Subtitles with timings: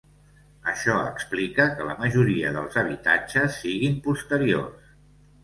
[0.69, 4.91] Això explica que la majoria dels habitatges siguin posteriors.